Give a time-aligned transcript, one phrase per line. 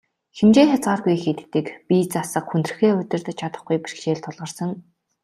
[0.37, 4.69] Хэмжээ хязгааргүй их иддэг, бие засах, хүндрэхээ удирдаж чадахгүй бэрхшээл тулгарсан.